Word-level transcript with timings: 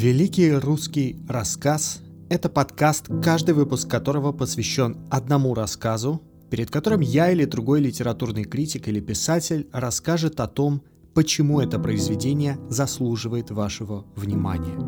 Великий 0.00 0.50
русский 0.52 1.18
рассказ– 1.28 2.00
это 2.30 2.48
подкаст, 2.48 3.08
каждый 3.22 3.52
выпуск 3.52 3.86
которого 3.86 4.32
посвящен 4.32 4.96
одному 5.10 5.52
рассказу, 5.52 6.22
перед 6.48 6.70
которым 6.70 7.00
я 7.00 7.30
или 7.30 7.44
другой 7.44 7.80
литературный 7.82 8.44
критик 8.44 8.88
или 8.88 9.00
писатель 9.00 9.68
расскажет 9.74 10.40
о 10.40 10.46
том, 10.46 10.80
почему 11.12 11.60
это 11.60 11.78
произведение 11.78 12.58
заслуживает 12.70 13.50
вашего 13.50 14.06
внимания. 14.16 14.78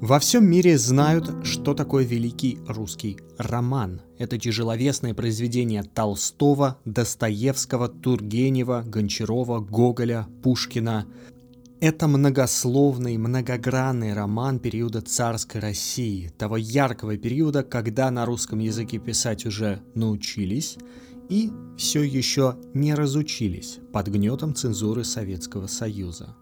Во 0.00 0.20
всем 0.20 0.48
мире 0.48 0.78
знают, 0.78 1.44
что 1.44 1.74
такое 1.74 2.04
великий 2.04 2.60
русский 2.68 3.18
роман. 3.36 4.00
Это 4.16 4.38
тяжеловесное 4.38 5.12
произведение 5.12 5.82
Толстого, 5.82 6.78
Достоевского, 6.84 7.88
Тургенева, 7.88 8.84
Гончарова, 8.86 9.58
Гоголя, 9.58 10.28
Пушкина, 10.44 11.04
это 11.80 12.08
многословный, 12.08 13.16
многогранный 13.16 14.12
роман 14.12 14.58
периода 14.58 15.00
царской 15.00 15.60
России, 15.60 16.32
того 16.36 16.56
яркого 16.56 17.16
периода, 17.16 17.62
когда 17.62 18.10
на 18.10 18.26
русском 18.26 18.58
языке 18.58 18.98
писать 18.98 19.46
уже 19.46 19.82
научились 19.94 20.76
и 21.28 21.52
все 21.76 22.02
еще 22.02 22.56
не 22.74 22.94
разучились 22.94 23.78
под 23.92 24.08
гнетом 24.08 24.54
цензуры 24.54 25.04
Советского 25.04 25.66
Союза. 25.66 26.34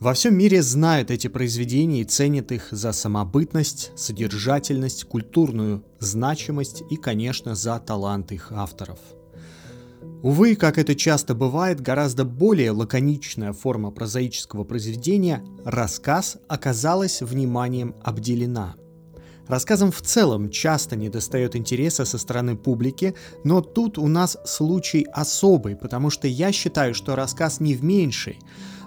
Во 0.00 0.14
всем 0.14 0.36
мире 0.36 0.62
знают 0.62 1.10
эти 1.10 1.28
произведения 1.28 2.00
и 2.00 2.04
ценят 2.04 2.50
их 2.50 2.68
за 2.70 2.92
самобытность, 2.92 3.92
содержательность, 3.96 5.04
культурную 5.04 5.84
значимость 5.98 6.82
и, 6.90 6.96
конечно, 6.96 7.54
за 7.54 7.78
талант 7.78 8.32
их 8.32 8.50
авторов– 8.52 8.98
Увы, 10.22 10.54
как 10.54 10.78
это 10.78 10.94
часто 10.94 11.34
бывает, 11.34 11.80
гораздо 11.80 12.24
более 12.24 12.70
лаконичная 12.70 13.52
форма 13.52 13.90
прозаического 13.90 14.62
произведения– 14.62 15.44
рассказ 15.64 16.36
оказалась 16.46 17.22
вниманием 17.22 17.96
обделена. 18.04 18.76
Рассказам 19.48 19.90
в 19.90 20.00
целом 20.00 20.48
часто 20.48 20.94
недостает 20.94 21.56
интереса 21.56 22.04
со 22.04 22.18
стороны 22.18 22.56
публики, 22.56 23.16
но 23.42 23.62
тут 23.62 23.98
у 23.98 24.06
нас 24.06 24.38
случай 24.44 25.04
особый, 25.12 25.74
потому 25.74 26.08
что 26.08 26.28
я 26.28 26.52
считаю, 26.52 26.94
что 26.94 27.16
рассказ 27.16 27.58
не 27.58 27.74
в 27.74 27.82
меньшей, 27.82 28.38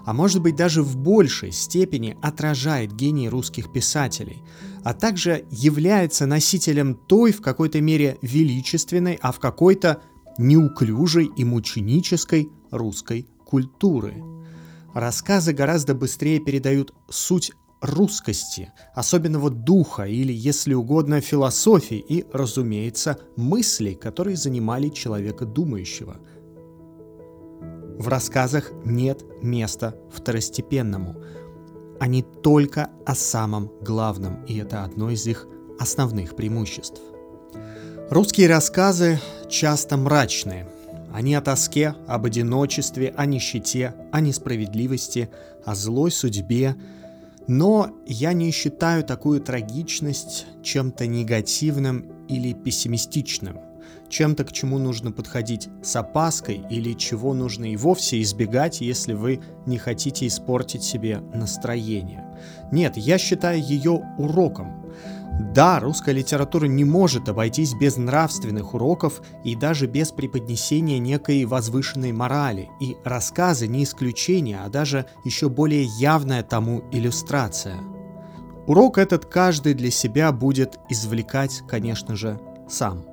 а 0.06 0.14
может 0.14 0.40
быть 0.40 0.56
даже 0.56 0.82
в 0.82 0.96
большей 0.96 1.52
степени 1.52 2.16
отражает 2.22 2.94
гений 2.94 3.28
русских 3.28 3.70
писателей, 3.70 4.42
а 4.84 4.94
также 4.94 5.44
является 5.50 6.24
носителем 6.24 6.94
той 6.94 7.32
в 7.32 7.42
какой-то 7.42 7.82
мере 7.82 8.16
величественной, 8.22 9.18
а 9.20 9.32
в 9.32 9.38
какой-то 9.38 10.00
неуклюжей 10.38 11.30
и 11.36 11.44
мученической 11.44 12.50
русской 12.70 13.26
культуры. 13.44 14.22
Рассказы 14.94 15.52
гораздо 15.52 15.94
быстрее 15.94 16.40
передают 16.40 16.94
суть 17.08 17.52
русскости, 17.80 18.72
особенного 18.94 19.50
духа 19.50 20.04
или, 20.04 20.32
если 20.32 20.74
угодно, 20.74 21.20
философии 21.20 21.98
и, 21.98 22.24
разумеется, 22.32 23.18
мыслей, 23.36 23.94
которые 23.94 24.36
занимали 24.36 24.88
человека 24.88 25.44
думающего. 25.44 26.16
В 27.98 28.08
рассказах 28.08 28.72
нет 28.84 29.24
места 29.42 29.94
второстепенному. 30.10 31.16
Они 32.00 32.22
только 32.22 32.90
о 33.06 33.14
самом 33.14 33.70
главном, 33.80 34.44
и 34.44 34.56
это 34.58 34.84
одно 34.84 35.10
из 35.10 35.26
их 35.26 35.46
основных 35.78 36.36
преимуществ– 36.36 37.00
Русские 38.08 38.48
рассказы 38.48 39.18
часто 39.48 39.96
мрачные. 39.96 40.66
Они 41.12 41.34
о 41.34 41.40
тоске, 41.40 41.94
об 42.06 42.26
одиночестве, 42.26 43.14
о 43.16 43.26
нищете, 43.26 43.94
о 44.12 44.20
несправедливости, 44.20 45.30
о 45.64 45.74
злой 45.74 46.10
судьбе. 46.10 46.76
Но 47.46 47.90
я 48.06 48.32
не 48.32 48.50
считаю 48.50 49.04
такую 49.04 49.40
трагичность 49.40 50.46
чем-то 50.62 51.06
негативным 51.06 52.04
или 52.28 52.52
пессимистичным, 52.52 53.60
чем-то, 54.08 54.44
к 54.44 54.52
чему 54.52 54.78
нужно 54.78 55.12
подходить 55.12 55.68
с 55.82 55.94
опаской 55.96 56.60
или 56.70 56.92
чего 56.92 57.34
нужно 57.34 57.72
и 57.72 57.76
вовсе 57.76 58.20
избегать, 58.20 58.80
если 58.80 59.12
вы 59.12 59.40
не 59.64 59.78
хотите 59.78 60.26
испортить 60.26 60.82
себе 60.82 61.20
настроение. 61.32 62.24
Нет, 62.72 62.96
я 62.96 63.16
считаю 63.16 63.62
ее 63.62 64.02
уроком, 64.18 64.92
да, 65.38 65.80
русская 65.80 66.12
литература 66.12 66.64
не 66.66 66.84
может 66.84 67.28
обойтись 67.28 67.74
без 67.74 67.98
нравственных 67.98 68.72
уроков 68.72 69.20
и 69.44 69.54
даже 69.54 69.86
без 69.86 70.10
преподнесения 70.10 70.98
некой 70.98 71.44
возвышенной 71.44 72.12
морали, 72.12 72.70
и 72.80 72.96
рассказы 73.04 73.66
не 73.66 73.84
исключение, 73.84 74.60
а 74.64 74.68
даже 74.70 75.06
еще 75.24 75.50
более 75.50 75.84
явная 75.84 76.42
тому 76.42 76.84
иллюстрация. 76.90 77.76
Урок 78.66 78.96
этот 78.96 79.26
каждый 79.26 79.74
для 79.74 79.90
себя 79.90 80.32
будет 80.32 80.78
извлекать, 80.88 81.62
конечно 81.68 82.16
же, 82.16 82.40
сам. 82.68 83.04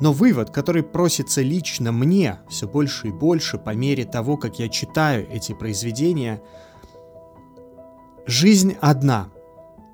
Но 0.00 0.12
вывод, 0.12 0.50
который 0.50 0.82
просится 0.82 1.42
лично 1.42 1.92
мне 1.92 2.40
все 2.48 2.66
больше 2.66 3.08
и 3.08 3.12
больше 3.12 3.58
по 3.58 3.74
мере 3.74 4.04
того, 4.04 4.38
как 4.38 4.58
я 4.58 4.68
читаю 4.68 5.26
эти 5.30 5.52
произведения, 5.52 6.42
жизнь 8.26 8.76
одна– 8.80 9.28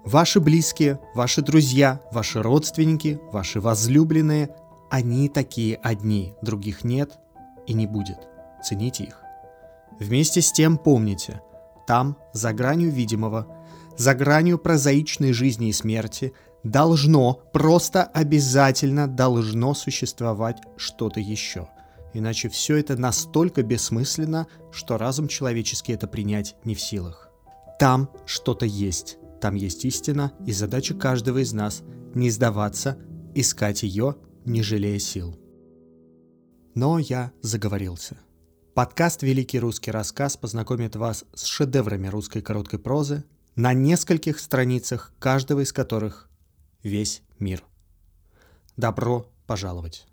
Ваши 0.04 0.40
близкие, 0.40 0.98
ваши 1.14 1.42
друзья, 1.42 2.00
ваши 2.10 2.42
родственники, 2.42 3.20
ваши 3.32 3.60
возлюбленные, 3.60 4.54
они 4.90 5.28
такие 5.28 5.76
одни, 5.76 6.34
других 6.40 6.84
нет 6.84 7.18
и 7.66 7.74
не 7.74 7.86
будет. 7.86 8.18
Цените 8.64 9.04
их. 9.04 9.20
Вместе 9.98 10.40
с 10.40 10.52
тем 10.52 10.78
помните, 10.78 11.42
там, 11.86 12.16
за 12.32 12.52
гранью 12.54 12.90
видимого, 12.90 13.46
за 13.96 14.14
гранью 14.14 14.58
прозаичной 14.58 15.32
жизни 15.32 15.68
и 15.68 15.72
смерти, 15.72 16.32
должно, 16.64 17.34
просто 17.52 18.04
обязательно 18.04 19.06
должно 19.06 19.74
существовать 19.74 20.62
что-то 20.76 21.20
еще. 21.20 21.68
Иначе 22.14 22.48
все 22.48 22.76
это 22.76 22.96
настолько 22.96 23.62
бессмысленно, 23.62 24.46
что 24.72 24.96
разум 24.96 25.28
человеческий 25.28 25.92
это 25.92 26.06
принять 26.06 26.56
не 26.64 26.74
в 26.74 26.80
силах. 26.80 27.28
Там 27.78 28.10
что-то 28.26 28.66
есть, 28.66 29.18
там 29.40 29.54
есть 29.54 29.84
истина, 29.84 30.32
и 30.46 30.52
задача 30.52 30.94
каждого 30.94 31.38
из 31.38 31.52
нас– 31.52 31.82
не 32.14 32.30
сдаваться, 32.30 32.98
искать 33.34 33.82
ее, 33.82 34.16
не 34.44 34.62
жалея 34.62 34.98
сил. 34.98 35.38
Но 36.74 36.98
я 36.98 37.32
заговорился. 37.40 38.18
Подкаст 38.74 39.22
«Великий 39.22 39.58
русский 39.58 39.90
рассказ» 39.90 40.36
познакомит 40.36 40.96
вас 40.96 41.24
с 41.34 41.44
шедеврами 41.44 42.08
русской 42.08 42.42
короткой 42.42 42.78
прозы 42.78 43.24
на 43.56 43.72
нескольких 43.72 44.38
страницах, 44.38 45.12
каждого 45.18 45.60
из 45.60 45.72
которых 45.72 46.30
весь 46.82 47.22
мир. 47.38 47.64
Добро 48.76 49.26
пожаловать! 49.46 50.06